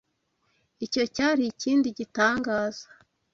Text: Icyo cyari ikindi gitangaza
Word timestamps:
Icyo 0.85 1.03
cyari 1.15 1.43
ikindi 1.51 1.87
gitangaza 1.97 2.85